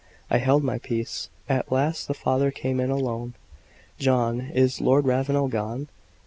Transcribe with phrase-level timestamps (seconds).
[0.31, 1.29] I held my peace.
[1.47, 3.35] At last the father came in alone.
[3.99, 5.89] "John, is Lord Ravenel gone?"